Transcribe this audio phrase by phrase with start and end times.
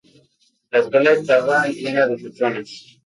[0.71, 2.97] La escuela estaba llena de personas.